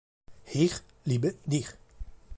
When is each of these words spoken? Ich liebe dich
Ich 0.53 0.73
liebe 1.05 1.35
dich 1.45 1.67